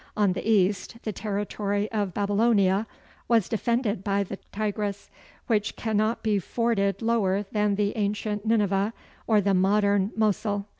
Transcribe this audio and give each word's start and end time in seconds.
On 0.17 0.33
the 0.33 0.49
east, 0.49 0.95
the 1.03 1.11
territory 1.11 1.87
of 1.91 2.11
Babylonia 2.15 2.87
was 3.27 3.47
defended 3.47 4.03
by 4.03 4.23
the 4.23 4.37
Tigris, 4.51 5.11
which 5.45 5.75
cannot 5.75 6.23
be 6.23 6.39
forded 6.39 7.03
lower 7.03 7.43
than 7.51 7.75
the 7.75 7.95
ancient 7.95 8.43
Nineveh 8.43 8.93
or 9.27 9.41
the 9.41 9.53
modern 9.53 10.09
Mosul. 10.15 10.65